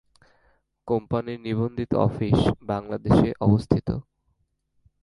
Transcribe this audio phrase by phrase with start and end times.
[0.87, 2.39] কোম্পানির নিবন্ধিত অফিস
[2.63, 3.87] বাংলাদেশে অবস্থিত।